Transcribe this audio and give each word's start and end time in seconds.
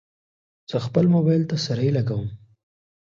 زه 0.69 0.77
خپل 0.85 1.05
موبایل 1.15 1.43
ته 1.49 1.55
سرۍ 1.65 1.89
لګوم. 1.97 2.25